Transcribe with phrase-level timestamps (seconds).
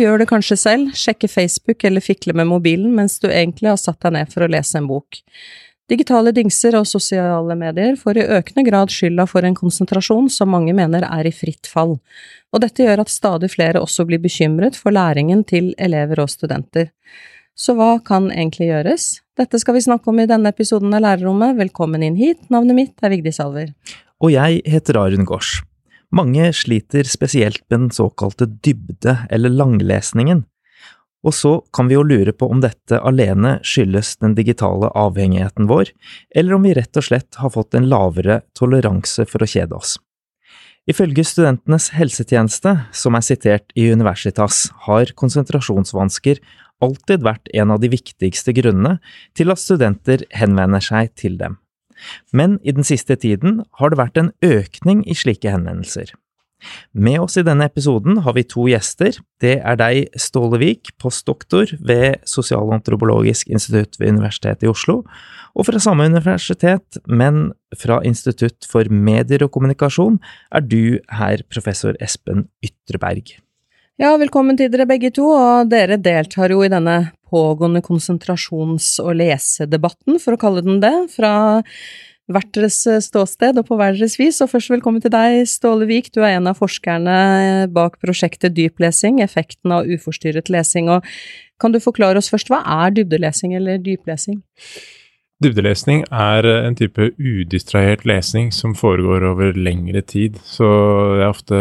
[0.00, 4.00] gjør det kanskje selv, sjekker Facebook eller fikler med mobilen mens du egentlig har satt
[4.04, 5.20] deg ned for å lese en bok.
[5.90, 10.74] Digitale dingser og sosiale medier får i økende grad skylda for en konsentrasjon som mange
[10.76, 11.96] mener er i fritt fall,
[12.54, 16.92] og dette gjør at stadig flere også blir bekymret for læringen til elever og studenter.
[17.58, 19.08] Så hva kan egentlig gjøres?
[19.36, 21.58] Dette skal vi snakke om i denne episoden av Lærerrommet.
[21.58, 23.74] Velkommen inn hit, navnet mitt er Vigdis Alver.
[24.22, 25.58] Og jeg heter Arun Gaars.
[26.10, 30.44] Mange sliter spesielt med den såkalte dybde- eller langlesningen,
[31.22, 35.92] og så kan vi jo lure på om dette alene skyldes den digitale avhengigheten vår,
[36.34, 39.98] eller om vi rett og slett har fått en lavere toleranse for å kjede oss.
[40.88, 46.40] Ifølge Studentenes helsetjeneste, som er sitert i Universitas, har konsentrasjonsvansker
[46.80, 48.96] alltid vært en av de viktigste grunnene
[49.36, 51.60] til at studenter henvender seg til dem.
[52.32, 56.12] Men i den siste tiden har det vært en økning i slike henvendelser.
[56.92, 59.16] Med oss i denne episoden har vi to gjester.
[59.40, 65.00] Det er deg, Ståle Vik, postdoktor ved Sosialantropologisk institutt ved Universitetet i Oslo,
[65.56, 70.20] og fra samme universitet, men fra Institutt for medier og kommunikasjon,
[70.54, 73.38] er du her professor Espen Ytreberg.
[74.00, 79.14] Ja, velkommen til dere begge to, og dere deltar jo i denne pågående konsentrasjons- og
[79.20, 81.32] lesedebatten, for å kalle den det, fra
[82.30, 84.40] hvert deres eh, ståsted og på hver deres vis.
[84.42, 86.12] Og først velkommen til deg, Ståle Vik.
[86.14, 90.90] Du er en av forskerne bak prosjektet Dyplesing, effekten av uforstyrret lesing.
[90.92, 91.06] Og
[91.60, 94.40] kan du forklare oss først, hva er dybdelesing eller dyplesing?
[95.40, 100.36] Dybdelesning er en type udistrahert lesning som foregår over lengre tid.
[100.44, 100.68] Så
[101.16, 101.60] det er ofte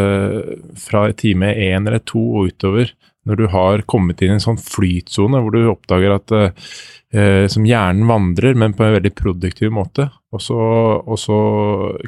[0.80, 2.92] fra time én eller to og utover,
[3.30, 7.68] når du har kommet inn i en sånn flytsone hvor du oppdager at eh, som
[7.68, 10.10] hjernen vandrer, men på en veldig produktiv måte.
[10.34, 11.38] Og så, og så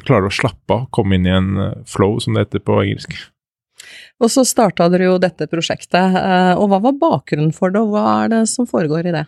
[0.02, 2.80] klarer du å slappe av, komme inn i en eh, flow, som det heter på
[2.82, 3.14] engelsk.
[4.22, 7.94] Og så starta dere jo dette prosjektet, eh, og hva var bakgrunnen for det, og
[7.94, 9.26] hva er det som foregår i det?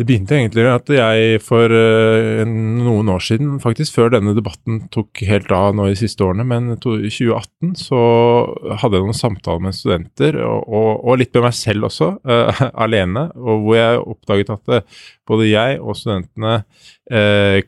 [0.00, 4.86] Det begynte egentlig med at jeg for uh, noen år siden, faktisk før denne debatten
[4.94, 8.00] tok helt av nå de siste årene, men i 2018 så
[8.80, 12.62] hadde jeg noen samtaler med studenter, og, og, og litt med meg selv også, uh,
[12.86, 16.62] alene, og hvor jeg oppdaget at uh, både jeg og studentene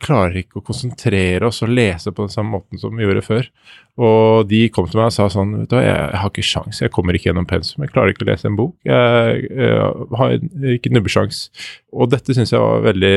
[0.01, 3.49] klarer ikke å konsentrere oss og lese på den samme måten som vi gjorde før.
[3.95, 6.81] Og de kom til meg og sa sånn vet du, jeg, jeg har ikke sjans,
[6.83, 8.75] jeg kommer ikke gjennom pensum, jeg klarer ikke å lese en bok.
[8.89, 10.37] Jeg, jeg har
[10.75, 11.43] ikke nubbesjans.
[11.95, 13.15] Og dette syns jeg var veldig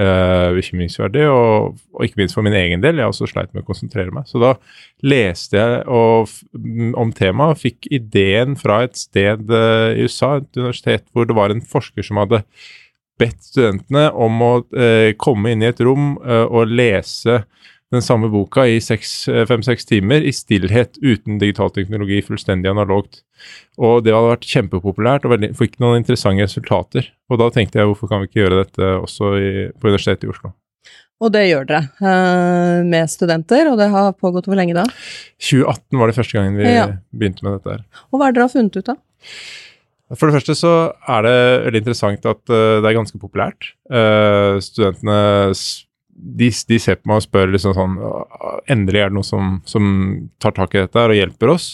[0.00, 3.02] eh, bekymringsverdig, og, og, ikke minst for min egen del.
[3.02, 4.24] Jeg også sleit med å konsentrere meg.
[4.30, 4.54] Så da
[5.04, 6.32] leste jeg og,
[7.00, 11.52] om temaet, fikk ideen fra et sted eh, i USA, et universitet, hvor det var
[11.52, 12.44] en forsker som hadde
[13.20, 17.44] bedt studentene om å eh, komme inn i et rom eh, og lese
[17.94, 23.22] den samme boka i eh, fem-seks timer i stillhet uten digital teknologi, fullstendig analogt.
[23.78, 27.08] Og det hadde vært kjempepopulært og veldig, fikk noen interessante resultater.
[27.30, 30.34] Og da tenkte jeg hvorfor kan vi ikke gjøre dette også i, på Universitetet i
[30.34, 30.54] Oslo.
[31.22, 34.82] Og det gjør dere uh, med studenter, og det har pågått hvor lenge da?
[35.38, 36.88] 2018 var det første gangen vi ja.
[37.14, 37.84] begynte med dette her.
[38.10, 38.98] Og hva er det dere har funnet ut av?
[40.12, 40.72] For det første så
[41.08, 43.72] er det veldig interessant at uh, det er ganske populært.
[43.88, 45.18] Uh, studentene
[46.14, 47.94] de, de, ser på meg og spør liksom sånn
[48.70, 49.86] Endelig er det noe som, som
[50.38, 51.72] tar tak i dette og hjelper oss.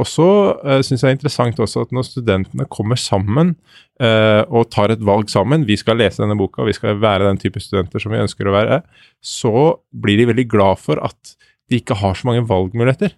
[0.00, 3.54] Og så uh, syns jeg det er interessant også at når studentene kommer sammen
[4.00, 7.40] uh, og tar et valg sammen, vi skal lese denne boka, vi skal være den
[7.40, 8.80] type studenter som vi ønsker å være,
[9.20, 9.52] så
[9.92, 11.34] blir de veldig glad for at
[11.68, 13.16] de ikke har så mange valgmuligheter.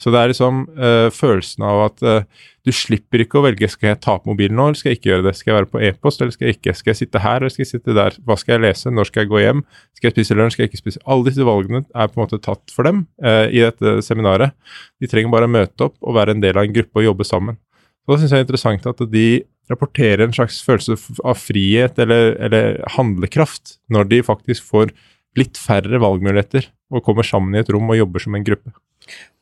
[0.00, 3.92] Så det er liksom uh, følelsen av at uh, du slipper ikke å velge skal
[3.92, 5.34] jeg ta på mobilen nå, eller skal jeg ikke gjøre det.
[5.38, 6.74] Skal jeg være på e-post, eller skal jeg ikke?
[6.78, 8.18] Skal jeg sitte her, eller skal jeg sitte der?
[8.26, 8.92] Hva skal jeg lese?
[8.94, 9.62] Når skal jeg gå hjem?
[9.98, 10.56] Skal jeg spise lunsj?
[10.56, 11.02] Skal jeg ikke spise?
[11.06, 14.54] Alle disse valgene er på en måte tatt for dem uh, i dette seminaret.
[15.02, 17.26] De trenger bare å møte opp og være en del av en gruppe og jobbe
[17.28, 17.58] sammen.
[18.02, 19.26] Så da syns jeg det er interessant at de
[19.70, 24.90] rapporterer en slags følelse av frihet eller, eller handlekraft når de faktisk får
[25.38, 28.74] litt færre valgmuligheter og kommer sammen i et rom og jobber som en gruppe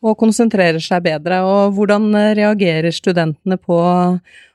[0.01, 1.43] og konsentrerer seg bedre.
[1.47, 3.79] Og hvordan eh, reagerer studentene på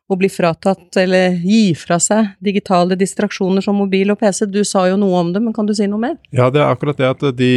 [0.06, 4.46] å bli fratatt eller gi fra seg digitale distraksjoner som mobil og PC?
[4.50, 6.20] Du sa jo noe om det, men kan du si noe mer?
[6.36, 7.54] Ja, det er akkurat det at de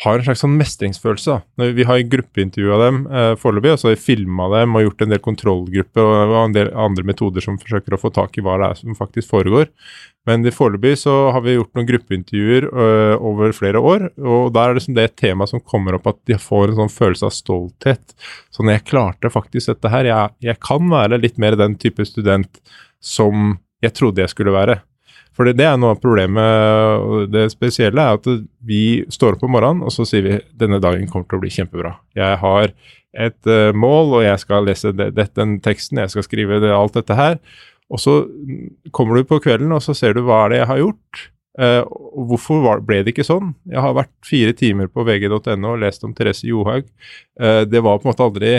[0.00, 1.34] har en slags sånn mestringsfølelse.
[1.76, 5.12] Vi har gruppeintervjua dem eh, foreløpig, og så har vi filma dem og gjort en
[5.12, 8.70] del kontrollgrupper og en del andre metoder som forsøker å få tak i hva det
[8.70, 9.68] er som faktisk foregår.
[10.26, 14.78] Men foreløpig så har vi gjort noen gruppeintervjuer øh, over flere år, og der er
[14.78, 18.16] det, det et tema som kommer opp at de får en sånn følelse av stolthet.
[18.54, 20.08] Sånn jeg klarte faktisk dette her.
[20.08, 22.62] Jeg, jeg kan være litt mer den type student
[23.02, 24.80] som jeg trodde jeg skulle være.
[25.36, 27.02] For det, det er noe av problemet.
[27.02, 28.28] og Det spesielle er at
[28.68, 31.52] vi står opp om morgenen og så sier vi denne dagen kommer til å bli
[31.52, 31.94] kjempebra.
[32.18, 32.72] Jeg har
[33.12, 36.72] et uh, mål, og jeg skal lese det, det, den teksten, jeg skal skrive det,
[36.72, 37.38] alt dette her.
[37.92, 38.22] Og så
[38.96, 41.24] kommer du på kvelden og så ser du hva er det jeg har gjort.
[41.60, 41.82] Uh,
[42.30, 43.52] hvorfor var, ble det ikke sånn?
[43.68, 46.88] Jeg har vært fire timer på vg.no og lest om Therese Johaug.
[47.40, 48.54] Uh, det var på en måte aldri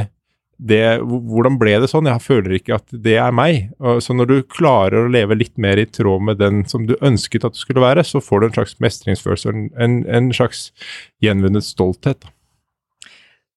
[0.64, 2.08] det, Hvordan ble det sånn?
[2.08, 3.74] Jeg føler ikke at det er meg.
[4.04, 7.44] Så når du klarer å leve litt mer i tråd med den som du ønsket
[7.48, 10.70] at du skulle være, så får du en slags mestringsfølelse, en, en slags
[11.24, 12.24] gjenvunnet stolthet.
[12.24, 12.32] Da.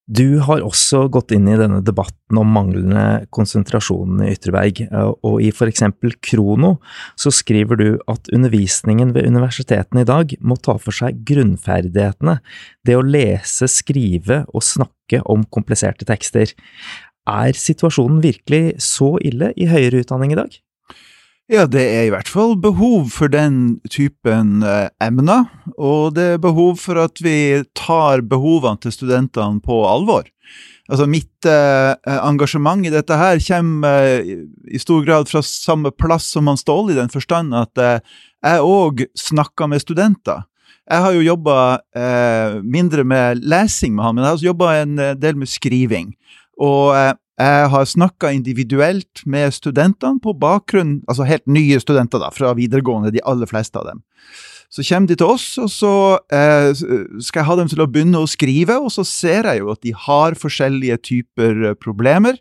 [0.07, 4.85] Du har også gått inn i denne debatten om manglende konsentrasjon i Ytterberg,
[5.27, 6.77] og i for eksempel Krono
[7.19, 12.37] så skriver du at undervisningen ved universitetene i dag må ta for seg grunnferdighetene,
[12.87, 16.55] det å lese, skrive og snakke om kompliserte tekster.
[17.27, 20.55] Er situasjonen virkelig så ille i høyere utdanning i dag?
[21.47, 25.45] Ja, det er i hvert fall behov for den typen eh, emner,
[25.79, 30.27] og det er behov for at vi tar behovene til studentene på alvor.
[30.91, 34.33] Altså Mitt eh, engasjement i dette her kommer eh,
[34.67, 38.03] i stor grad fra samme plass som han Ståle, i den forstand at eh,
[38.43, 40.43] jeg òg snakker med studenter.
[40.91, 41.61] Jeg har jo jobba
[41.95, 45.51] eh, mindre med lesing med han, men jeg har også jobba en eh, del med
[45.51, 46.11] skriving.
[46.59, 46.91] Og
[47.37, 53.13] jeg har snakka individuelt med studentene på bakgrunn Altså helt nye studenter da, fra videregående,
[53.13, 54.05] de aller fleste av dem.
[54.73, 55.93] Så kommer de til oss, og så
[56.33, 59.71] eh, skal jeg ha dem til å begynne å skrive, og så ser jeg jo
[59.71, 62.41] at de har forskjellige typer eh, problemer,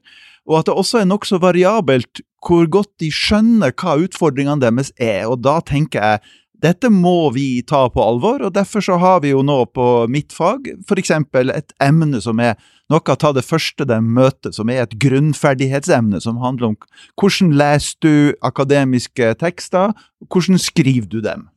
[0.50, 5.25] og at det også er nokså variabelt hvor godt de skjønner hva utfordringene deres er.
[5.30, 9.33] Og da tenker jeg dette må vi ta på alvor, og derfor så har vi
[9.33, 11.12] jo nå på mitt fag f.eks.
[11.12, 12.56] et emne som er
[12.94, 16.78] noe av det første de møter, som er et grunnferdighetsemne som handler om
[17.20, 18.14] hvordan leser du
[18.46, 19.96] akademiske tekster,
[20.30, 21.48] hvordan skriver du dem?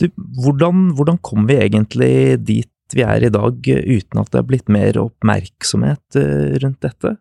[0.00, 0.08] Du,
[0.40, 4.70] hvordan, hvordan kom vi egentlig dit vi er i dag, uten at det er blitt
[4.72, 7.18] mer oppmerksomhet eh, rundt dette?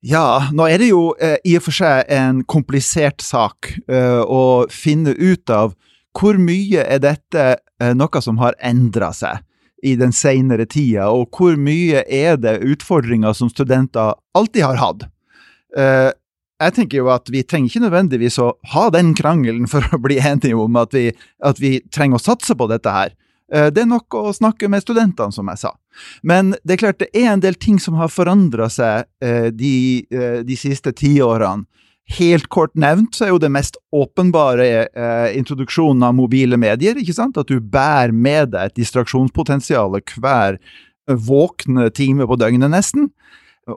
[0.00, 4.64] Ja, nå er det jo eh, i og for seg en komplisert sak eh, å
[4.72, 5.74] finne ut av
[6.16, 9.42] hvor mye er dette eh, noe som har endra seg
[9.82, 15.04] i den seinere tida, og hvor mye er det utfordringer som studenter alltid har hatt.
[15.76, 16.10] Eh,
[16.58, 20.18] jeg tenker jo at vi trenger ikke nødvendigvis å ha den krangelen for å bli
[20.18, 21.12] enige om at vi,
[21.44, 23.14] at vi trenger å satse på dette her.
[23.52, 25.72] Eh, det er nok å snakke med studentene, som jeg sa.
[26.22, 30.04] Men det er klart det er en del ting som har forandra seg eh, de,
[30.10, 31.68] eh, de siste tiårene.
[32.16, 36.96] Helt kort nevnt så er jo det mest åpenbare eh, introduksjonen av mobile medier.
[36.96, 37.36] ikke sant?
[37.36, 40.56] At du bærer med deg et distraksjonspotensial hver
[41.08, 43.10] våkne time på døgnet, nesten.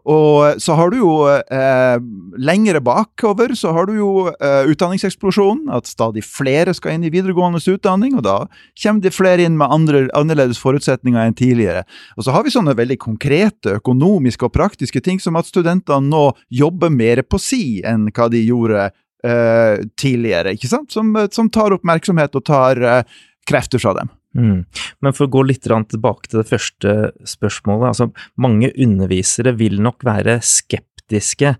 [0.08, 1.98] Og så har du jo eh,
[2.40, 5.68] lengre bakover så har du jo eh, utdanningseksplosjonen.
[5.76, 8.38] At stadig flere skal inn i videregående utdanning, og da
[8.82, 11.84] kommer det flere inn med andre, annerledes forutsetninger enn tidligere.
[12.18, 16.32] Og så har vi sånne veldig konkrete økonomiske og praktiske ting som at studentene nå
[16.50, 20.92] jobber mer på si enn hva de gjorde eh, tidligere, ikke sant?
[20.94, 24.12] Som, som, tar oppmerksomhet og tar eh, krefter fra dem.
[24.38, 24.63] Mm.
[25.04, 26.94] Men for å gå litt tilbake til det første
[27.28, 27.92] spørsmålet.
[27.92, 31.56] altså Mange undervisere vil nok være skeptiske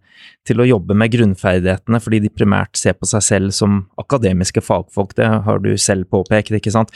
[0.48, 5.16] til å jobbe med grunnferdighetene, fordi de primært ser på seg selv som akademiske fagfolk.
[5.18, 6.94] Det har du selv påpekt, ikke sant.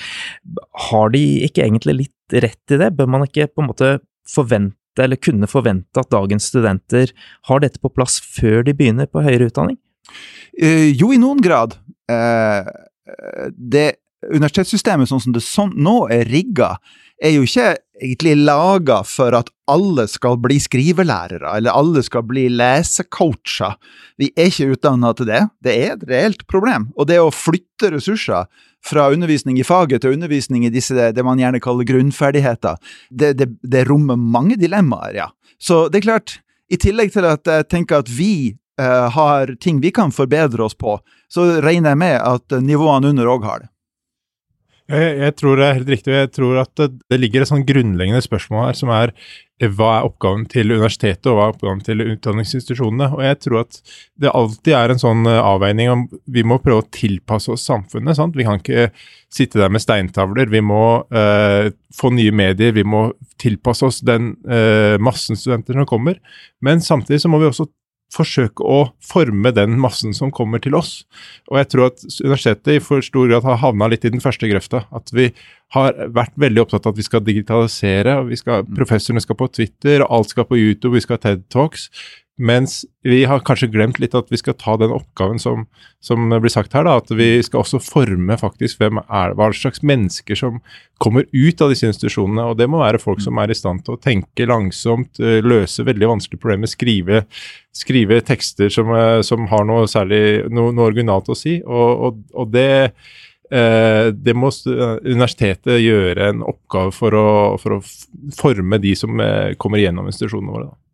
[0.89, 2.93] Har de ikke egentlig litt rett i det?
[2.95, 3.91] Bør man ikke på en måte
[4.31, 7.11] forvente, eller kunne forvente at dagens studenter
[7.49, 9.75] har dette på plass før de begynner på høyere utdanning?
[10.55, 11.75] Uh, jo, i noen grad.
[12.07, 12.63] Uh,
[13.51, 15.43] det universitetssystemet sånn som det
[15.75, 16.75] nå er rigga,
[17.23, 22.47] er jo ikke egentlig laga for at alle skal bli skrivelærere, eller alle skal bli
[22.51, 23.77] lesecoacher.
[24.19, 25.41] Vi er ikke utdanna til det.
[25.63, 26.89] Det er et reelt problem.
[26.99, 28.49] Og det å flytte ressurser
[28.85, 32.77] fra undervisning i faget til undervisning i disse, det man gjerne kaller grunnferdigheter,
[33.09, 35.29] det, det, det rommer mange dilemmaer, ja.
[35.57, 36.39] Så det er klart,
[36.69, 40.75] i tillegg til at jeg tenker at vi uh, har ting vi kan forbedre oss
[40.77, 40.97] på,
[41.31, 43.71] så regner jeg med at nivåene under òg har det.
[44.85, 46.13] Jeg, jeg, tror det er helt riktig.
[46.13, 49.95] Jeg tror at det, det ligger et sånn grunnleggende spørsmål her, som er eh, hva
[49.95, 53.07] er oppgaven til universitetet, og hva er oppgaven til utdanningsinstitusjonene?
[53.17, 53.79] Og jeg tror at
[54.21, 56.03] det alltid er en sånn eh, avveining om
[56.37, 58.19] vi må prøve å tilpasse oss samfunnet.
[58.19, 58.37] sant?
[58.37, 58.91] Vi kan ikke
[59.33, 60.53] sitte der med steintavler.
[60.53, 63.07] Vi må eh, få nye medier, vi må
[63.41, 66.21] tilpasse oss den eh, massen studenter som kommer.
[66.61, 67.65] Men samtidig så må vi også
[68.15, 71.03] forsøke å forme den massen som kommer til oss.
[71.51, 74.49] Og jeg tror at universitetet i for stor grad har havna litt i den første
[74.49, 74.85] grøfta.
[74.95, 75.29] At vi
[75.75, 78.19] har vært veldig opptatt av at vi skal digitalisere.
[78.21, 78.75] og vi skal, mm.
[78.77, 81.89] Professorene skal på Twitter, og alt skal på YouTube, vi skal ha TED Talks.
[82.35, 85.65] Mens vi har kanskje glemt litt at vi skal ta den oppgaven som,
[86.03, 89.79] som blir sagt her, da, at vi skal også forme faktisk hvem er, hva slags
[89.85, 90.57] mennesker som
[90.99, 92.49] kommer ut av disse institusjonene.
[92.51, 95.87] Og det må være folk som er i stand til å tenke langsomt, eh, løse
[95.87, 97.23] veldig vanskelige problemer, skrive,
[97.75, 101.61] skrive tekster som, eh, som, har noe særlig, noe, noe originalt å si.
[101.63, 102.67] Og, og, og det
[103.51, 104.49] Eh, det må
[105.05, 107.27] universitetet gjøre en oppgave for å,
[107.61, 107.83] for å
[108.33, 110.71] forme de som eh, kommer gjennom institusjonene våre.
[110.71, 110.84] Mm.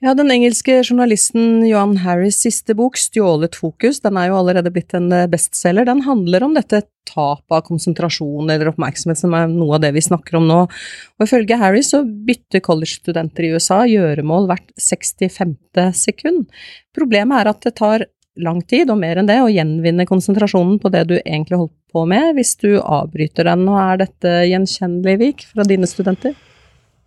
[0.00, 4.94] Ja, Den engelske journalisten Johan Harris' siste bok, 'Stjålet fokus', den er jo allerede blitt
[4.96, 5.84] en eh, bestselger.
[5.84, 10.00] Den handler om dette tapet av konsentrasjon eller oppmerksomhet, som er noe av det vi
[10.00, 10.62] snakker om nå.
[10.64, 15.92] Og Ifølge Harris så bytter college-studenter i USA gjøremål hvert 65.
[15.92, 16.48] sekund.
[16.96, 18.08] Problemet er at det tar
[18.40, 22.06] lang tid, og mer enn det, å gjenvinne konsentrasjonen på det du egentlig holdt på
[22.08, 23.68] med, hvis du avbryter den.
[23.68, 26.32] Og er dette gjenkjennelig, Vik, fra dine studenter?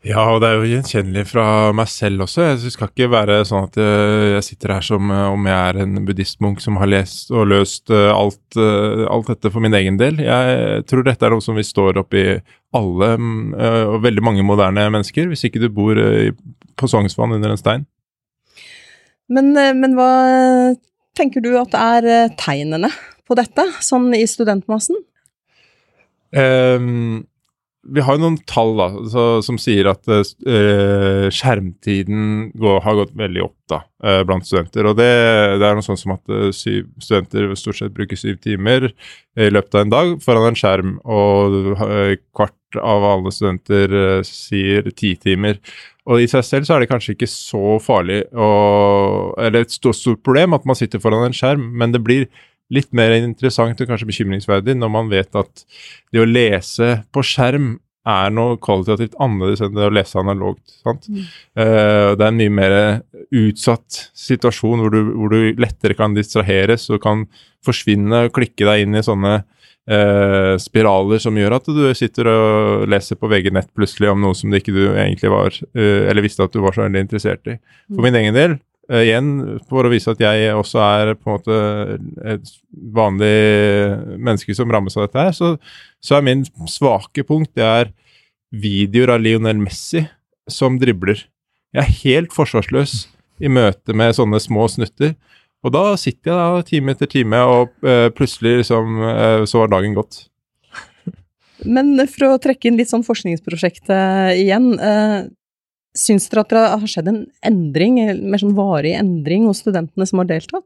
[0.04, 1.46] Ja, og det er jo gjenkjennelig fra
[1.76, 2.44] meg selv også.
[2.50, 6.02] Jeg skal ikke være sånn at jeg sitter her som eh, om jeg er en
[6.04, 10.20] buddhistmunk som har lest og løst eh, alt, eh, alt, dette for min egen del.
[10.20, 12.26] Jeg tror dette er noe som vi står oppi
[12.76, 13.10] alle,
[13.86, 17.84] og veldig mange moderne mennesker, hvis ikke du bor på Sognsvann under en stein.
[19.30, 20.10] Men, men hva
[21.18, 22.90] tenker du at er eh, tegnene
[23.28, 24.98] på dette, sånn i studentmassen?
[26.34, 27.24] Um,
[27.84, 33.14] vi har jo noen tall da, så, som sier at uh, skjermtiden går, har gått
[33.20, 34.88] veldig opp da, uh, blant studenter.
[34.88, 35.10] og det,
[35.60, 38.88] det, er noe sånn som at uh, syv studenter stort sett bruker syv timer
[39.36, 41.74] i løpet av en dag foran en skjerm, og
[42.36, 45.60] kvart av alle studenter sier ti timer.
[46.10, 48.48] Og i seg selv så er det kanskje ikke så farlig å,
[49.40, 52.28] eller et stort, stort problem at man sitter foran en skjerm, men det blir
[52.74, 55.66] litt mer interessant og kanskje bekymringsverdig når man vet at
[56.14, 60.76] det å lese på skjerm er noe kvalitativt annerledes enn det å lese analogt.
[60.84, 61.08] sant?
[61.08, 61.24] Mm.
[61.56, 62.76] Uh, det er en mye mer
[63.34, 67.26] utsatt situasjon hvor du, hvor du lettere kan distraheres og kan
[67.64, 72.86] forsvinne og klikke deg inn i sånne uh, spiraler som gjør at du sitter og
[72.92, 76.28] leser på VG Nett plutselig om noe som det ikke du egentlig var, uh, eller
[76.28, 77.58] visste at du var så veldig interessert i.
[77.88, 78.08] For mm.
[78.10, 78.60] min egen del,
[78.92, 81.58] eh, igjen for å vise at jeg også er på en måte
[82.36, 82.54] et
[82.96, 83.36] vanlig
[84.18, 85.54] menneske som rammes av dette her, så,
[86.04, 87.94] så er min svake punkt det er
[88.54, 90.06] videoer av Lionel Messi
[90.52, 91.26] som dribler.
[91.74, 93.08] Jeg er helt forsvarsløs
[93.42, 95.16] i møte med sånne små snutter.
[95.64, 99.72] Og da sitter jeg da time etter time, og uh, plutselig liksom, uh, så var
[99.72, 100.26] dagen gått.
[101.64, 104.74] Men for å trekke inn litt sånn forskningsprosjekt uh, igjen.
[105.98, 110.08] Syns dere at det har skjedd en endring, en mer sånn varig endring hos studentene
[110.10, 110.66] som har deltatt?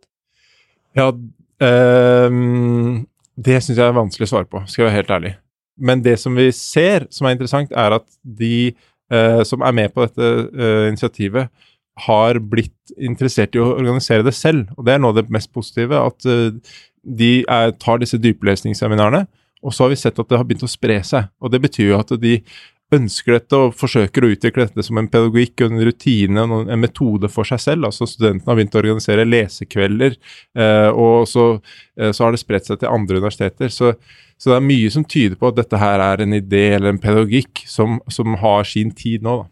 [0.97, 2.37] Ja, øh,
[3.35, 5.33] det syns jeg er vanskelig å svare på, skal jeg være helt ærlig.
[5.77, 8.71] Men det som vi ser som er interessant, er at de
[9.47, 10.25] som er med på dette
[10.89, 11.47] initiativet,
[12.05, 14.69] har blitt interessert i å organisere det selv.
[14.77, 15.97] Og det er noe av det mest positive.
[15.97, 16.53] At uh,
[17.01, 19.25] de er, tar disse dyplesningsseminarene,
[19.65, 21.31] og så har vi sett at det har begynt å spre seg.
[21.41, 22.37] Og det betyr jo at de
[22.95, 27.47] ønsker dette og forsøker å utvikle dette som en pedagogikk, en rutine, en metode for
[27.47, 27.89] seg selv.
[27.89, 30.15] Altså Studentene har begynt å organisere lesekvelder,
[30.59, 33.73] uh, og så, uh, så, har det spredt seg til andre universiteter.
[33.73, 33.93] Så,
[34.37, 37.03] så, det er mye som tyder på at dette her er en idé eller en
[37.03, 39.41] pedagogikk som, som har sin tid nå.
[39.43, 39.51] da.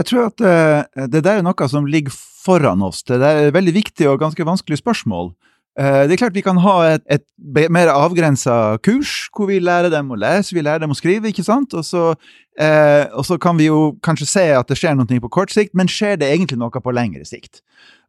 [0.00, 3.04] Jeg tror at uh, det der er noe som ligger foran oss.
[3.04, 5.34] Det er et veldig viktig og ganske vanskelig spørsmål.
[5.72, 7.24] Uh, det er klart Vi kan ha et, et
[7.72, 11.30] mer avgrensa kurs hvor vi lærer dem å lese, vi lærer dem å skrive.
[11.30, 11.72] ikke sant?
[11.72, 12.12] Og så,
[12.60, 15.72] eh, og så kan vi jo kanskje se at det skjer noe på kort sikt,
[15.74, 17.62] men skjer det egentlig noe på lengre sikt?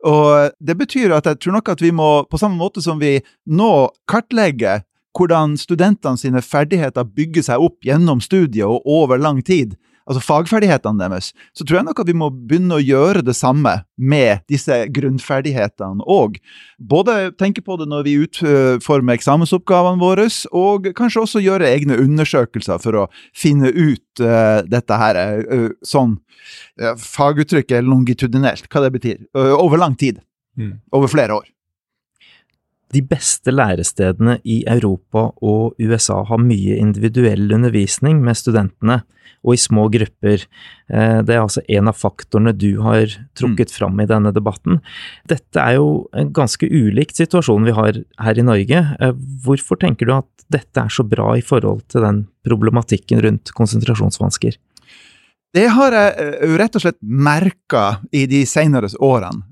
[0.03, 3.21] Og Det betyr at jeg tror nok at vi må, på samme måte som vi
[3.47, 4.83] nå kartlegger
[5.15, 9.77] hvordan studentene sine ferdigheter bygger seg opp gjennom studiet og over lang tid,
[10.09, 13.75] altså fagferdighetene deres, så tror jeg nok at vi må begynne å gjøre det samme
[13.97, 16.39] med disse grunnferdighetene òg.
[16.79, 22.81] Både tenke på det når vi utformer eksamensoppgavene våre, og kanskje også gjøre egne undersøkelser
[22.83, 23.07] for å
[23.37, 26.17] finne ut uh, dette her uh, sånn
[26.81, 30.21] uh, faguttrykket longitudinelt, hva det betyr, over lang tid.
[30.59, 30.77] Mm.
[30.93, 31.47] Over flere år.
[32.93, 39.01] De beste lærestedene i Europa og USA har mye individuell undervisning med studentene,
[39.43, 40.45] og i små grupper.
[40.87, 43.75] Eh, det er altså en av faktorene du har trukket mm.
[43.75, 44.79] fram i denne debatten.
[45.29, 48.83] Dette er jo en ganske ulikt situasjon vi har her i Norge.
[48.99, 53.51] Eh, hvorfor tenker du at dette er så bra i forhold til den problematikken rundt
[53.57, 54.55] konsentrasjonsvansker?
[55.53, 57.85] Det har jeg eh, rett og slett merka
[58.15, 59.43] i de senere årene.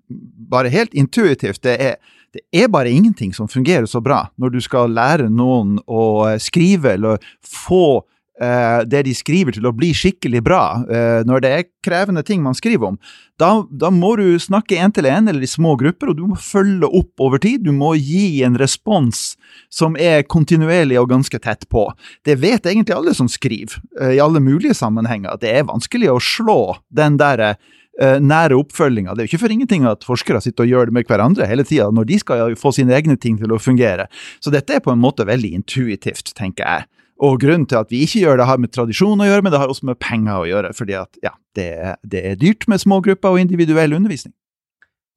[0.51, 1.62] Bare helt intuitivt.
[1.63, 2.00] Det er
[2.36, 6.04] det er bare ingenting som fungerer så bra når du skal lære noen å
[6.40, 8.02] skrive eller få
[8.42, 12.44] eh, det de skriver til å bli skikkelig bra, eh, når det er krevende ting
[12.44, 13.00] man skriver om,
[13.42, 16.40] da, da må du snakke én til én eller i små grupper, og du må
[16.40, 17.64] følge opp over tid.
[17.66, 19.34] Du må gi en respons
[19.74, 21.88] som er kontinuerlig og ganske tett på.
[22.28, 25.42] Det vet egentlig alle som skriver, eh, i alle mulige sammenhenger.
[25.42, 26.62] Det er vanskelig å slå
[26.94, 29.13] den derre uh, nære oppfølginga.
[29.13, 31.65] Det er jo ikke for ingenting at forskere sitter og gjør det med hverandre hele
[31.67, 34.07] tida, når de skal få sine egne ting til å fungere.
[34.39, 36.88] Så dette er på en måte veldig intuitivt, tenker jeg.
[37.21, 39.60] Og grunnen til at vi ikke gjør det, har med tradisjon å gjøre, men det
[39.62, 40.71] har også med penger å gjøre.
[40.77, 41.67] Fordi at ja, det,
[42.01, 44.33] det er dyrt med små grupper og individuell undervisning.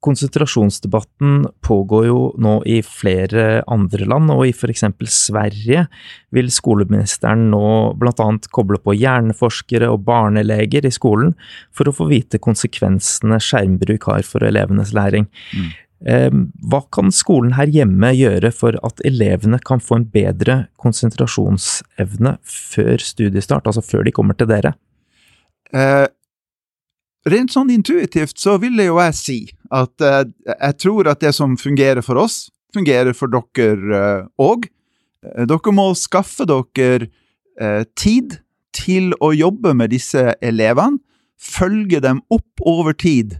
[0.05, 5.87] Konsentrasjonsdebatten pågår jo nå i flere andre land, og i eksempel Sverige
[6.35, 7.65] vil skoleministeren nå
[8.21, 11.33] annet koble på hjerneforskere og barneleger i skolen
[11.73, 15.25] for å få vite konsekvensene skjermbruk har for elevenes læring.
[15.55, 15.73] Mm.
[16.05, 22.35] Ehm, hva kan skolen her hjemme gjøre for at elevene kan få en bedre konsentrasjonsevne
[22.45, 24.75] før studiestart, altså før de kommer til dere?
[27.25, 29.39] Eh, rent sånn intuitivt så ville jo jeg si
[29.71, 34.67] at uh, jeg tror at det som fungerer for oss, fungerer for dere òg.
[35.25, 37.09] Uh, uh, dere må skaffe dere
[37.95, 38.33] tid
[38.75, 40.99] til å jobbe med disse elevene.
[41.39, 43.37] Følge dem opp over tid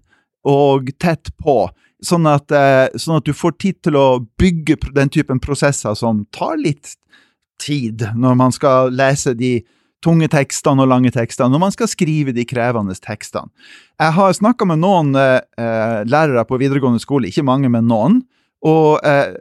[0.48, 1.66] og tett på.
[2.00, 2.48] Sånn at,
[2.96, 6.94] sånn at du får tid til å bygge den typen prosesser som tar litt
[7.60, 9.58] tid, når man skal lese de
[10.06, 13.50] tunge tekstene og lange tekstene, når man skal skrive de krevende tekstene.
[14.02, 18.22] Jeg har snakka med noen eh, lærere på videregående skole, ikke mange, men noen.
[18.66, 19.34] Og eh,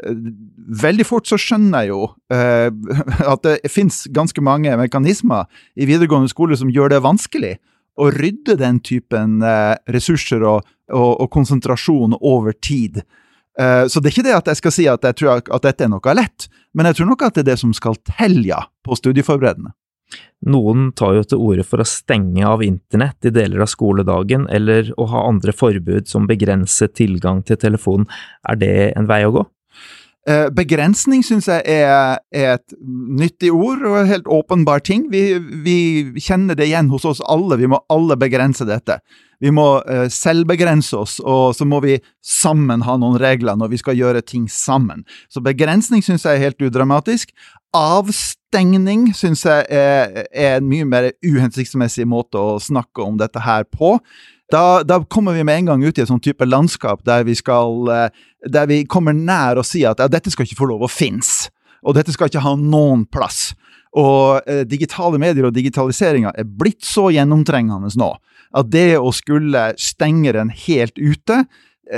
[0.84, 2.00] veldig fort så skjønner jeg jo
[2.34, 2.68] eh,
[3.32, 7.54] at det fins ganske mange mekanismer i videregående skole som gjør det vanskelig
[8.00, 13.04] å rydde den typen eh, ressurser og, og, og, konsentrasjon over tid.
[13.60, 15.86] Eh, så det er ikke det at jeg skal si at jeg tror at dette
[15.86, 18.64] er noe lett, men jeg tror nok at det er det som skal til, ja,
[18.84, 19.72] på studieforberedende.
[20.44, 24.92] Noen tar jo til orde for å stenge av internett i deler av skoledagen, eller
[25.00, 28.08] å ha andre forbud som begrenser tilgang til telefonen.
[28.48, 29.46] Er det en vei å gå?
[30.24, 35.04] Eh, begrensning syns jeg er, et nyttig ord og en helt åpenbar ting.
[35.12, 35.76] Vi, vi,
[36.16, 37.58] kjenner det igjen hos oss alle.
[37.60, 39.02] Vi må alle begrense dette.
[39.44, 43.80] Vi må uh, selvbegrense oss, og så må vi sammen ha noen regler når vi
[43.82, 45.02] skal gjøre ting sammen.
[45.28, 47.34] Så begrensning syns jeg er helt udramatisk.
[47.74, 53.66] Avstengning syns jeg er, er, en mye mer uhensiktsmessig måte å snakke om dette her
[53.66, 53.96] på.
[54.52, 57.34] Da, da, kommer vi med en gang ut i et sånn type landskap der vi,
[57.34, 60.84] skal, eh, der vi kommer nær å si at ja, dette skal ikke få lov
[60.86, 61.48] å finnes.
[61.82, 63.52] Og dette skal ikke ha noen plass.
[63.98, 68.14] Og eh, digitale medier og digitaliseringa er blitt så gjennomtrengende nå
[68.54, 71.42] at det å skulle stenge den helt ute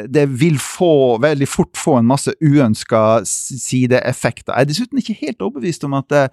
[0.08, 4.54] det vil få, veldig fort få en masse uønska sideeffekter.
[4.54, 6.24] Jeg er dessuten ikke helt overbevist om at det,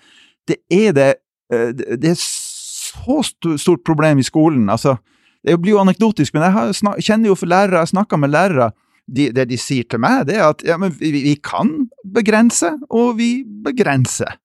[0.50, 1.10] det er det
[1.54, 3.22] eh, Det er så
[3.58, 4.70] stort problem i skolen.
[4.70, 4.98] Altså,
[5.44, 8.72] det blir jo anekdotisk, men jeg snak, kjenner jo for lærere, jeg snakker med lærere.
[9.04, 13.18] De, det de sier til meg, det er at ja, vi, vi, kan begrense, og
[13.18, 14.38] vi begrenser.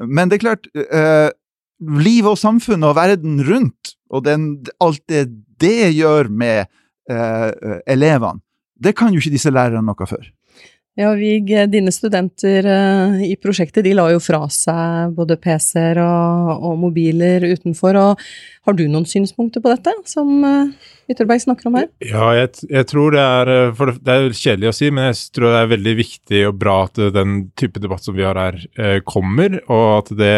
[0.00, 1.28] Men det er klart, eh,
[1.84, 4.48] livet og samfunnet og verden rundt, og den,
[4.80, 5.26] alt det
[5.60, 6.70] det gjør med
[7.10, 8.40] eh, elevene,
[8.78, 10.26] det kan jo ikke disse lærerne noe for.
[10.98, 16.48] Ja, Vig, dine studenter uh, i prosjektet de la jo fra seg både PC-er og,
[16.56, 17.94] og, mobiler utenfor.
[17.94, 18.24] og
[18.66, 21.86] Har du noen synspunkter på dette, som uh, Ytterberg snakker om her?
[22.02, 25.20] Ja, jeg, jeg tror det er eh, for det, er kjedelig å si, men jeg
[25.38, 28.58] tror det er veldig viktig og bra at den type debatt som vi har her,
[29.06, 30.34] kommer, og at det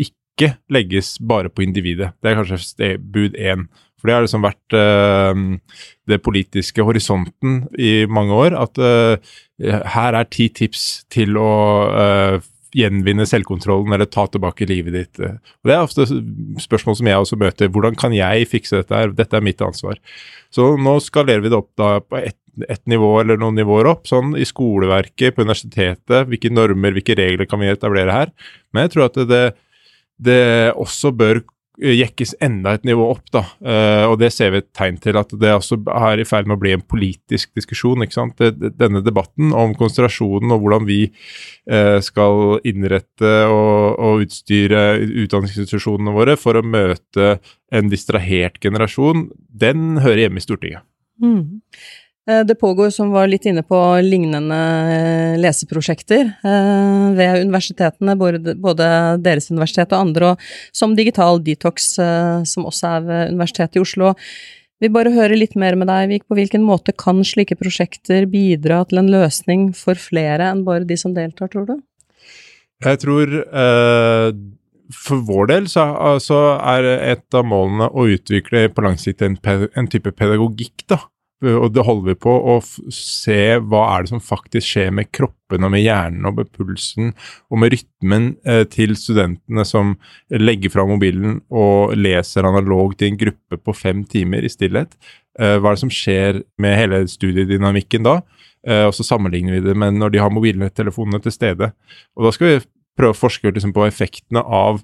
[0.00, 2.14] ikke legges bare på individet.
[2.22, 3.68] Det er kanskje bud én.
[3.98, 8.54] For det har liksom vært uh, det politiske horisonten i mange år.
[8.58, 9.18] At uh,
[9.58, 11.52] her er ti tips til å
[11.90, 15.22] uh, gjenvinne selvkontrollen eller ta tilbake livet ditt.
[15.24, 16.04] Og Det er ofte
[16.62, 17.70] spørsmål som jeg også møter.
[17.72, 19.14] Hvordan kan jeg fikse dette her?
[19.16, 19.96] Dette er mitt ansvar.
[20.54, 24.08] Så nå skalerer vi det opp da på ett et nivå eller noen nivåer opp,
[24.08, 26.26] sånn i skoleverket, på universitetet.
[26.26, 28.32] Hvilke normer, hvilke regler kan vi etablere her?
[28.72, 29.44] Men jeg tror at det,
[30.18, 30.40] det
[30.74, 31.42] også bør
[31.78, 33.24] jekkes enda et nivå opp.
[33.32, 36.48] da, uh, og Det ser vi et tegn til at det også er i ferd
[36.48, 38.02] med å bli en politisk diskusjon.
[38.02, 38.38] ikke sant?
[38.38, 41.00] Denne debatten om konsentrasjonen og hvordan vi
[41.70, 47.38] uh, skal innrette og, og, utstyre utdanningsinstitusjonene våre for å møte
[47.70, 50.86] en distrahert generasjon, den hører hjemme i Stortinget.
[51.22, 51.60] Mm.
[52.28, 54.58] Eh, det pågår, som var litt inne på, lignende
[54.92, 58.90] eh, leseprosjekter eh, ved universitetene, både
[59.24, 61.94] deres universitet og andre, og som Digital Detox,
[62.50, 64.12] som også er ved Universitetet i Oslo.
[64.78, 66.28] Vi bare hører litt mer med deg, Vik.
[66.30, 70.98] På hvilken måte kan slike prosjekter bidra til en løsning for flere enn bare de
[71.00, 71.76] som deltar, tror du?
[72.84, 74.28] Jeg tror eh,
[74.94, 75.88] for vår del så,
[76.22, 81.02] så, er et av målene å utvikle på lang sikt en, en type pedagogikk, da.
[81.46, 82.56] Og det holder vi på å
[82.90, 87.12] se hva er det som faktisk skjer med kroppen og med hjernen og med pulsen
[87.46, 89.94] og med rytmen eh, til studentene som
[90.34, 94.98] legger fra mobilen og leser analogt i en gruppe på fem timer i stillhet.
[95.38, 98.18] Eh, hva er det som skjer med hele studiedynamikken da?
[98.66, 101.70] Eh, og så sammenligner vi det med når de har mobiltelefonene til stede.
[102.18, 102.60] Og da skal vi
[102.98, 104.82] prøve å forske liksom, på effektene av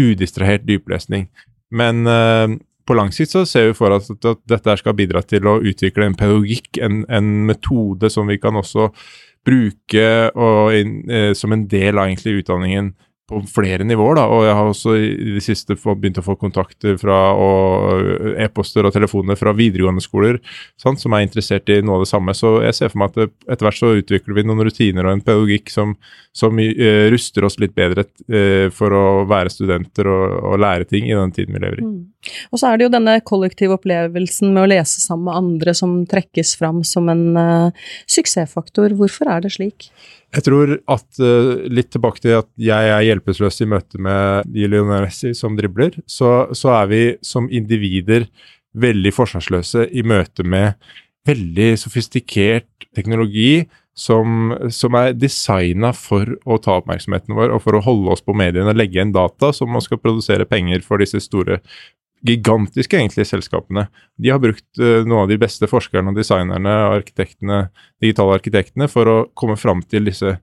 [0.00, 1.28] udistrahert dyplesning.
[1.72, 2.48] Men uh,
[2.86, 5.58] på lang sikt så ser vi for oss at, at, dette skal bidra til å
[5.62, 8.90] utvikle en pedagogikk, en, en metode som vi kan også
[9.46, 10.08] bruke
[10.78, 12.92] in, eh, som en del av egentlig utdanningen
[13.32, 14.20] på flere nivåer.
[14.20, 17.18] da, og Jeg har også i det siste begynt å få kontakter fra
[18.44, 20.38] e-poster og telefoner fra videregående skoler
[20.80, 22.34] sant, som er interessert i noe av det samme.
[22.36, 25.24] Så jeg ser for meg at etter hvert så utvikler vi noen rutiner og en
[25.24, 25.94] pedagogikk som,
[26.36, 31.08] som uh, ruster oss litt bedre uh, for å være studenter og, og, lære ting
[31.10, 31.86] i den tiden vi lever i.
[31.88, 32.00] Mm.
[32.54, 36.00] Og så er det jo denne kollektive opplevelsen med å lese sammen med andre som
[36.08, 38.94] trekkes fram som en uh, suksessfaktor.
[38.98, 39.90] Hvorfor er det slik?
[40.32, 45.04] Jeg tror at uh, litt tilbake til at jeg er hjelpeløs i møte med Lionel
[45.04, 48.24] Messi som dribler, så, så, er vi som individer
[48.72, 50.78] veldig forsvarsløse i møte med
[51.28, 57.82] veldig sofistikert teknologi som, som er designa for å ta oppmerksomheten vår og for å
[57.84, 61.20] holde oss på mediene og legge igjen data som man skal produsere penger for disse
[61.20, 61.60] store
[62.26, 63.86] gigantiske egentlig selskapene.
[64.20, 67.66] De har brukt uh, noen av de beste forskerne, og designerne arkitektene,
[68.02, 70.36] digitale arkitektene for å komme fram til disse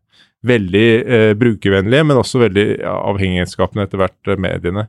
[0.48, 4.88] veldig uh, brukervennlige, men også veldig ja, avhengighetsskapende etter hvert uh, mediene.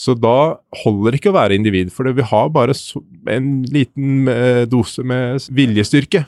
[0.00, 4.30] Så da holder det ikke å være individ, for vi har bare så, en liten
[4.72, 6.22] dose med viljestyrke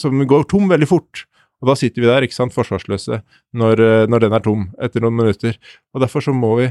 [0.00, 1.26] som går tom veldig fort.
[1.60, 3.18] Og da sitter vi der, ikke sant, forsvarsløse,
[3.52, 5.58] når, når den er tom etter noen minutter.
[5.92, 6.70] Og derfor så må vi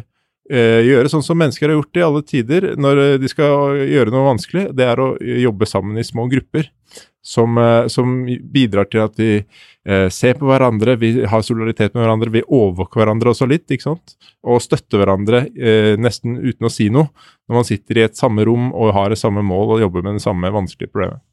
[0.49, 4.29] gjøre sånn som mennesker har gjort i alle tider når eh, de skal gjøre noe
[4.29, 4.69] vanskelig.
[4.77, 6.69] Det er å jobbe sammen i små grupper
[7.27, 12.05] som, eh, som bidrar til at vi eh, ser på hverandre, vi har solidaritet med
[12.05, 14.15] hverandre, vi overvåker hverandre også litt, ikke sant?
[14.47, 17.11] Og støtter hverandre eh, nesten uten å si noe,
[17.47, 20.21] når man sitter i et samme rom og har det samme mål og jobber med
[20.21, 21.23] det samme vanskelige problemet.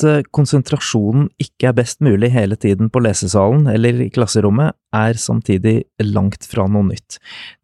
[0.00, 5.82] Eh, konsentrasjonen ikke er best mulig hele tiden på lesesalen eller i klasserommet, er samtidig
[6.08, 7.18] langt fra noe nytt.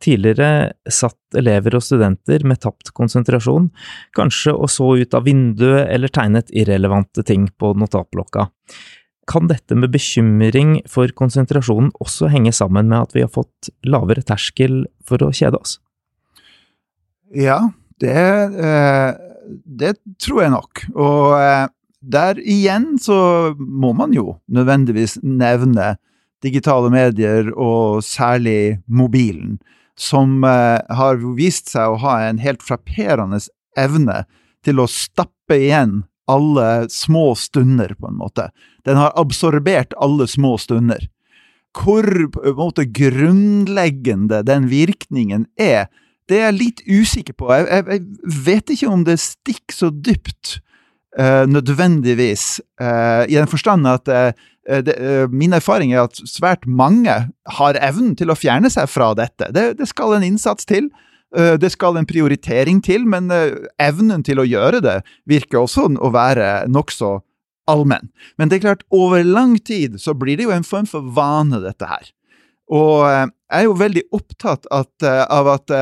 [0.05, 3.71] Tidligere satt elever og studenter med tapt konsentrasjon,
[4.17, 8.51] kanskje og så ut av vinduet eller tegnet irrelevante ting på notatblokka.
[9.29, 14.25] Kan dette med bekymring for konsentrasjonen også henge sammen med at vi har fått lavere
[14.25, 15.79] terskel for å kjede oss?
[17.33, 17.61] Ja,
[18.01, 19.11] det, eh,
[19.65, 20.87] det tror jeg nok.
[20.95, 21.67] Og eh,
[22.01, 25.97] der igjen så må man jo nødvendigvis nevne
[26.45, 29.59] digitale medier, og særlig mobilen,
[29.99, 33.41] som eh, har vist seg å ha en helt frapperende
[33.79, 34.23] evne
[34.67, 38.51] til å stappe igjen alle små stunder, på en måte.
[38.87, 41.09] Den har absorbert alle små stunder.
[41.79, 45.89] Hvor på en måte grunnleggende den virkningen er,
[46.29, 47.49] det er jeg litt usikker på.
[47.55, 50.59] Jeg, jeg, jeg vet ikke om det stikker så dypt
[51.19, 54.07] nødvendigvis, uh, i den forstand at
[54.69, 54.95] det,
[55.33, 57.15] min erfaring er at svært mange
[57.57, 59.49] har evnen til å fjerne seg fra dette.
[59.57, 60.91] Det, det skal en innsats til.
[61.33, 63.33] Det skal en prioritering til, men
[63.81, 67.15] evnen til å gjøre det virker også å være nokså
[67.73, 68.13] allmenn.
[68.37, 71.63] Men det er klart, over lang tid så blir det jo en form for vane,
[71.65, 72.13] dette her.
[72.69, 75.79] Og jeg er jo veldig opptatt at, av at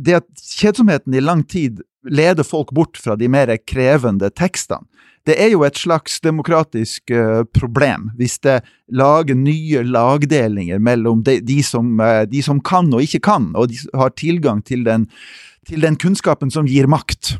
[0.00, 4.86] det at kjedsomheten i lang tid leder folk bort fra de mer krevende tekstene.
[5.28, 11.36] Det er jo et slags demokratisk uh, problem hvis det lager nye lagdelinger mellom de,
[11.44, 15.04] de, som, uh, de, som, kan og ikke kan, og de har tilgang til den,
[15.68, 17.36] til den kunnskapen som gir makt.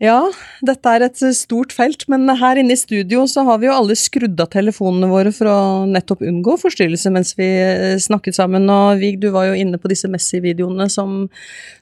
[0.00, 0.30] Ja,
[0.64, 3.96] dette er et stort felt, men her inne i studio så har vi jo alle
[4.00, 5.56] skrudd av telefonene våre for å
[5.90, 8.64] nettopp unngå forstyrrelse mens vi eh, snakket sammen.
[8.72, 11.28] Og Vig, du var jo inne på disse Messi-videoene som,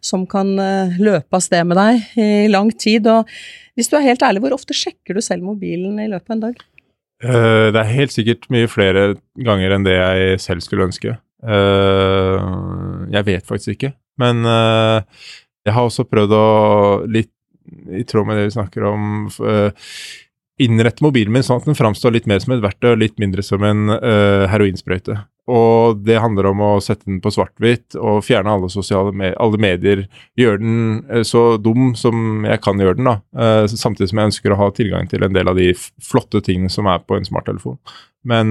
[0.02, 3.06] som, kan eh, løpe av sted med deg i lang tid.
[3.06, 3.30] Og
[3.78, 6.44] hvis du er helt ærlig, hvor ofte sjekker du selv mobilen i løpet av en
[6.48, 6.68] dag?
[7.22, 9.12] Uh, det er helt sikkert mye flere
[9.46, 11.14] ganger enn det jeg selv skulle ønske.
[11.38, 13.94] Jeg vet faktisk ikke.
[14.18, 16.46] Men jeg har også prøvd å
[17.06, 17.30] litt
[17.94, 19.70] i tråd med det vi snakker om, uh,
[20.58, 23.44] innrette mobilen min sånn at den framstår litt mer som et verktøy og litt mindre
[23.46, 25.14] som en uh, heroinsprøyte.
[25.48, 29.60] Og det handler om å sette den på svart-hvitt og fjerne alle sosiale me alle
[29.62, 30.04] medier.
[30.38, 30.80] Gjøre den
[31.12, 33.16] uh, så dum som jeg kan gjøre den, da.
[33.38, 36.72] Uh, samtidig som jeg ønsker å ha tilgang til en del av de flotte tingene
[36.72, 37.78] som er på en smarttelefon.
[38.28, 38.50] Men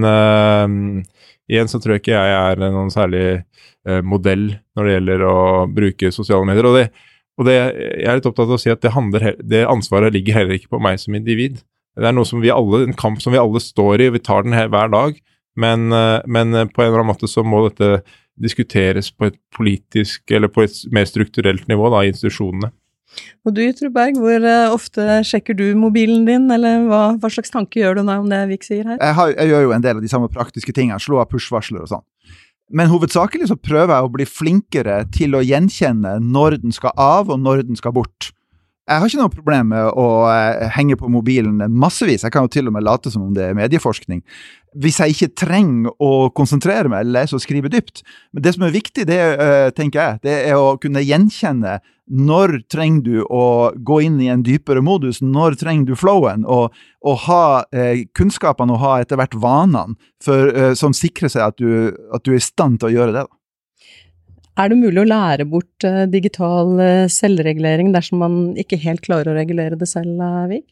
[1.52, 3.26] igjen så tror jeg ikke jeg er noen særlig
[4.08, 5.36] modell når det gjelder å
[5.70, 6.66] bruke sosiale medier.
[6.66, 6.86] og det
[7.38, 10.40] og det, jeg er litt opptatt av å si at det, handler, det ansvaret ligger
[10.40, 11.60] heller ikke på meg som individ.
[11.98, 14.24] Det er noe som vi alle, en kamp som vi alle står i, og vi
[14.26, 15.20] tar den her hver dag.
[15.58, 18.02] Men, eh, men, eh, på en eller annen måte så må dette
[18.38, 22.70] diskuteres på et politisk eller på et mer strukturelt nivå da, i institusjonene.
[23.48, 27.82] Og du Truberg, hvor eh, ofte sjekker du mobilen din, eller hva, hva slags tanke
[27.82, 29.00] gjør du deg om det Vik sier her?
[29.00, 31.86] Jeg, har, jeg, gjør jo en del av de samme praktiske tingene, slå av push-varsler
[31.86, 32.06] og sånn.
[32.68, 37.32] Men hovedsakelig så prøver jeg å bli flinkere til å gjenkjenne når den skal av,
[37.32, 38.34] og når den skal bort.
[38.88, 42.24] Jeg har ikke noe problem med å eh, henge på mobilen massevis.
[42.24, 44.22] Jeg kan jo til og med late som om det er medieforskning.
[44.80, 48.00] Hvis jeg ikke trenger å konsentrere meg eller lese og skrive dypt.
[48.32, 52.62] Men det som er viktig, det uh, tenker jeg, det er å kunne gjenkjenne når
[52.72, 53.46] trenger du å
[53.76, 58.78] gå inn i en dypere modus, når trenger du flowen, og, og ha uh, kunnskapene
[58.78, 62.46] og ha etter hvert vanene for, som sikrer seg at du, at du er i
[62.46, 63.26] stand til å gjøre det.
[63.28, 63.37] da.
[64.58, 69.32] Er det mulig å lære bort uh, digital uh, selvregulering dersom man ikke helt klarer
[69.32, 70.18] å regulere det selv,
[70.50, 70.66] Vig?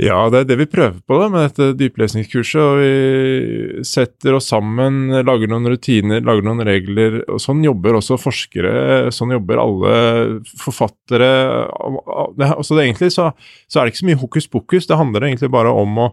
[0.00, 2.60] Ja, det er det vi prøver på da, med dette dyplesningskurset.
[2.62, 7.18] og Vi setter oss sammen, lager noen rutiner, lager noen regler.
[7.28, 9.92] og Sånn jobber også forskere, sånn jobber alle
[10.62, 11.28] forfattere.
[12.38, 13.28] Det, altså det, egentlig så,
[13.68, 16.08] så, er det ikke så mye hokus pokus, det handler egentlig bare om å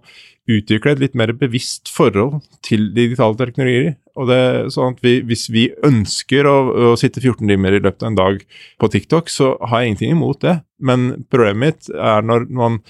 [0.50, 3.96] utvikle et litt mer bevisst forhold til digitale teknologier.
[4.20, 6.56] Og det er sånn at vi, Hvis vi ønsker å,
[6.92, 8.42] å, sitte 14 timer i løpet av en dag
[8.82, 10.60] på TikTok, så har jeg ingenting imot det.
[10.84, 12.82] Men problemet mitt er når man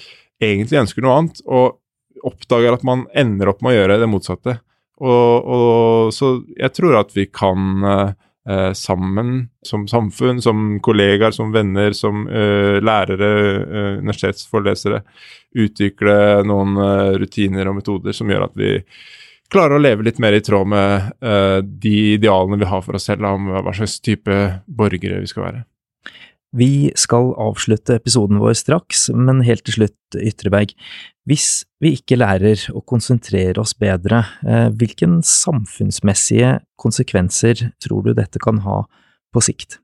[0.41, 1.77] egentlig ønsker noe annet, og
[2.25, 4.57] oppdager at man ender opp med å gjøre det motsatte.
[4.99, 11.53] Og, og Så jeg tror at vi kan eh, sammen, som samfunn, som kollegaer, som
[11.55, 13.29] venner, som eh, lærere,
[13.61, 15.03] eh, universitetsforelesere,
[15.63, 18.75] utvikle noen eh, rutiner og metoder som gjør at vi
[19.53, 23.09] klarer å leve litt mer i tråd med uh, de idealene vi har for oss
[23.09, 25.65] selv om hva slags type borgere vi skal være.
[26.57, 30.71] Vi skal avslutte episoden vår straks, men helt til slutt, Ytreberg.
[31.29, 38.41] Hvis vi ikke lærer å konsentrere oss bedre, uh, hvilken samfunnsmessige konsekvenser tror du dette
[38.41, 38.81] kan ha
[39.33, 39.77] på sikt?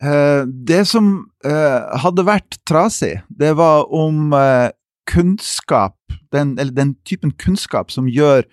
[0.00, 4.30] Uh, det som hadde vært trasig, det var om
[5.08, 5.96] kunnskap,
[6.32, 8.44] den, eller den typen kunnskap som gjør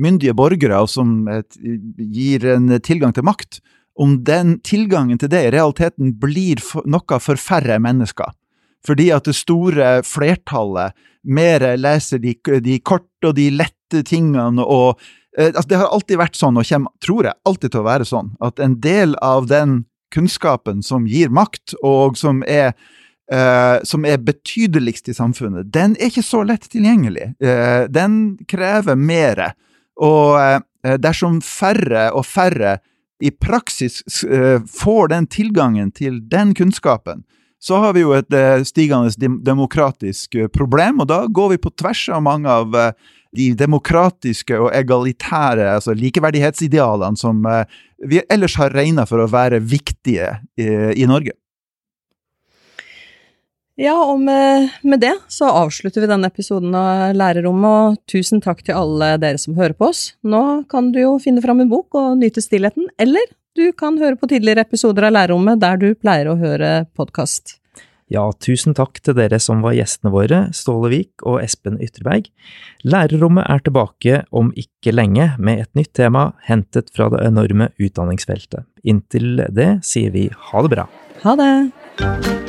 [0.00, 1.58] myndige borgere, og som et,
[1.98, 3.60] gir en tilgang til makt,
[3.96, 8.32] om den tilgangen til det i realiteten blir noe for færre mennesker.
[8.86, 10.94] Fordi at det store flertallet
[11.26, 15.00] mer leser de, de korte og de lette tingene og
[15.38, 18.06] eh, altså Det har alltid vært sånn, og kommer, tror jeg, alltid til å være
[18.08, 19.80] sånn, at en del av den
[20.14, 22.76] kunnskapen som gir makt, og som er
[23.26, 27.32] Uh, som er betydeligst i samfunnet, den er ikke så lett tilgjengelig.
[27.42, 29.40] Uh, den krever mer.
[29.98, 30.60] Og uh,
[31.02, 32.76] dersom færre og færre
[33.18, 34.02] i praksis
[34.68, 37.24] får den tilgangen til den kunnskapen,
[37.58, 38.28] så har vi jo et
[38.68, 42.76] stigende demokratisk problem, og da går vi på tvers av mange av
[43.32, 47.40] de demokratiske og egalitære, altså likeverdighetsidealene som
[48.04, 51.32] vi ellers har regna for å være viktige i, i Norge.
[53.76, 58.62] Ja, og med, med, det så avslutter vi denne episoden av Lærerrommet, og tusen takk
[58.64, 60.14] til alle dere som hører på oss.
[60.24, 64.16] Nå kan du jo finne fram en bok og nyte stillheten, eller du kan høre
[64.16, 67.58] på tidligere episoder av Lærerrommet der du pleier å høre podkast.
[68.08, 72.30] Ja, tusen takk til dere som var gjestene våre, Ståle Vik og Espen Ytterberg.
[72.86, 78.64] Lærerrommet er tilbake om ikke lenge med et nytt tema hentet fra det enorme utdanningsfeltet.
[78.86, 80.88] Inntil det sier vi ha det bra.
[81.26, 82.45] Ha det!